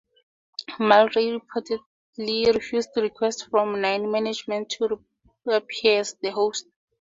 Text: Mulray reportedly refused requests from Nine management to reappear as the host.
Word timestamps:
Mulray 0.79 1.31
reportedly 1.39 2.51
refused 2.55 2.89
requests 2.97 3.43
from 3.43 3.79
Nine 3.81 4.09
management 4.09 4.71
to 4.71 4.99
reappear 5.45 5.99
as 5.99 6.15
the 6.23 6.31
host. 6.31 6.65